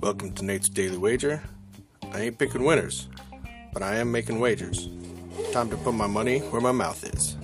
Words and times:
Welcome 0.00 0.32
to 0.36 0.44
Nate's 0.44 0.70
Daily 0.70 0.96
Wager. 0.96 1.42
I 2.12 2.22
ain't 2.22 2.38
picking 2.38 2.64
winners, 2.64 3.08
but 3.72 3.82
I 3.82 3.96
am 3.96 4.10
making 4.10 4.40
wagers. 4.40 4.88
Time 5.52 5.68
to 5.68 5.76
put 5.76 5.92
my 5.92 6.06
money 6.06 6.38
where 6.38 6.62
my 6.62 6.72
mouth 6.72 7.04
is. 7.04 7.36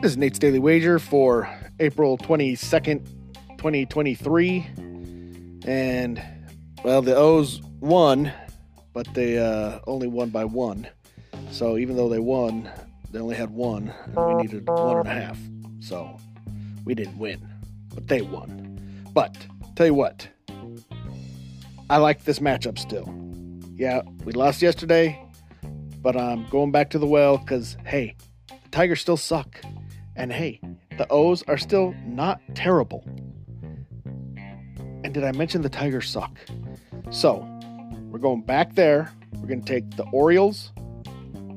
This 0.00 0.12
is 0.12 0.16
Nate's 0.16 0.38
Daily 0.38 0.58
Wager 0.58 0.98
for 0.98 1.48
April 1.78 2.18
22nd, 2.18 3.06
2023. 3.58 4.66
And, 5.64 6.22
well, 6.82 7.02
the 7.02 7.14
O's 7.14 7.60
won, 7.80 8.32
but 8.92 9.12
they 9.14 9.38
uh, 9.38 9.78
only 9.86 10.08
won 10.08 10.30
by 10.30 10.44
one. 10.44 10.88
So 11.50 11.78
even 11.78 11.96
though 11.96 12.08
they 12.08 12.18
won, 12.18 12.70
they 13.10 13.18
only 13.18 13.36
had 13.36 13.50
one, 13.50 13.92
and 14.04 14.16
we 14.16 14.42
needed 14.42 14.66
one 14.68 14.98
and 14.98 15.08
a 15.08 15.12
half. 15.12 15.38
So 15.80 16.18
we 16.84 16.94
didn't 16.94 17.18
win, 17.18 17.46
but 17.94 18.08
they 18.08 18.22
won. 18.22 18.80
But, 19.12 19.36
tell 19.76 19.86
you 19.86 19.94
what, 19.94 20.28
I 21.90 21.96
like 21.96 22.24
this 22.24 22.38
matchup 22.38 22.78
still. 22.78 23.14
Yeah, 23.76 24.02
we 24.24 24.32
lost 24.32 24.60
yesterday, 24.60 25.24
but 26.02 26.16
I'm 26.16 26.46
going 26.48 26.70
back 26.72 26.90
to 26.90 26.98
the 26.98 27.06
well 27.06 27.38
because, 27.38 27.76
hey, 27.84 28.16
the 28.48 28.68
Tigers 28.70 29.00
still 29.00 29.16
suck. 29.16 29.60
And 30.16 30.32
hey, 30.32 30.60
the 30.98 31.06
O's 31.10 31.44
are 31.44 31.56
still 31.56 31.94
not 32.04 32.40
terrible. 32.54 33.04
And 35.04 35.14
did 35.14 35.22
I 35.22 35.32
mention 35.32 35.62
the 35.62 35.68
Tigers 35.68 36.10
suck? 36.10 36.36
So, 37.10 37.48
we're 38.10 38.18
going 38.18 38.42
back 38.42 38.74
there. 38.74 39.12
We're 39.34 39.48
going 39.48 39.62
to 39.62 39.72
take 39.72 39.96
the 39.96 40.04
Orioles 40.12 40.72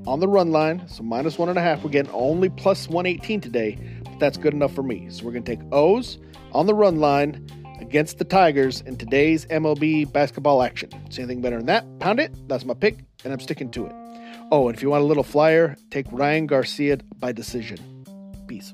on 0.07 0.19
the 0.19 0.27
run 0.27 0.51
line. 0.51 0.87
So, 0.87 1.03
minus 1.03 1.37
one 1.37 1.49
and 1.49 1.57
a 1.57 1.61
half. 1.61 1.83
We're 1.83 1.89
getting 1.89 2.11
only 2.11 2.49
plus 2.49 2.87
118 2.87 3.41
today, 3.41 3.77
but 4.03 4.19
that's 4.19 4.37
good 4.37 4.53
enough 4.53 4.73
for 4.73 4.83
me. 4.83 5.09
So, 5.09 5.25
we're 5.25 5.31
going 5.31 5.43
to 5.43 5.55
take 5.55 5.65
O's 5.71 6.19
on 6.51 6.65
the 6.65 6.73
run 6.73 6.97
line 6.97 7.47
against 7.79 8.17
the 8.17 8.25
Tigers 8.25 8.81
in 8.81 8.97
today's 8.97 9.45
MLB 9.47 10.11
basketball 10.11 10.61
action. 10.61 10.89
See 11.09 11.21
anything 11.21 11.41
better 11.41 11.57
than 11.57 11.65
that? 11.67 11.99
Pound 11.99 12.19
it. 12.19 12.33
That's 12.47 12.65
my 12.65 12.73
pick, 12.73 12.99
and 13.23 13.33
I'm 13.33 13.39
sticking 13.39 13.71
to 13.71 13.87
it. 13.87 13.93
Oh, 14.51 14.67
and 14.67 14.75
if 14.75 14.83
you 14.83 14.89
want 14.89 15.03
a 15.03 15.07
little 15.07 15.23
flyer, 15.23 15.77
take 15.89 16.05
Ryan 16.11 16.45
Garcia 16.45 16.97
by 17.19 17.31
decision. 17.31 18.05
Peace. 18.47 18.73